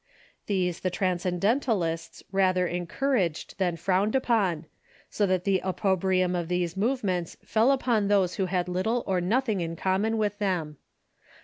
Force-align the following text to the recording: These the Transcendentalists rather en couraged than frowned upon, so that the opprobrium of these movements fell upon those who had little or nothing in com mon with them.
These 0.47 0.79
the 0.79 0.89
Transcendentalists 0.89 2.23
rather 2.31 2.67
en 2.67 2.87
couraged 2.87 3.59
than 3.59 3.77
frowned 3.77 4.15
upon, 4.15 4.65
so 5.11 5.27
that 5.27 5.43
the 5.43 5.59
opprobrium 5.63 6.35
of 6.35 6.47
these 6.47 6.75
movements 6.75 7.37
fell 7.45 7.71
upon 7.71 8.07
those 8.07 8.33
who 8.33 8.47
had 8.47 8.67
little 8.67 9.03
or 9.05 9.21
nothing 9.21 9.61
in 9.61 9.75
com 9.75 10.01
mon 10.01 10.17
with 10.17 10.39
them. 10.39 10.77